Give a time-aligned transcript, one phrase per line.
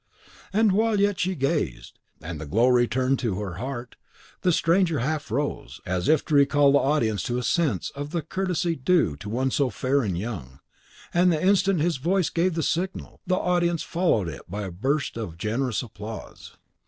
[0.51, 3.97] And while yet she gazed, and the glow returned to her heart,
[4.41, 8.23] the stranger half rose, as if to recall the audience to a sense of the
[8.23, 10.59] courtesy due to one so fair and young;
[11.13, 15.17] and the instant his voice gave the signal, the audience followed it by a burst
[15.17, 16.57] of generous applause.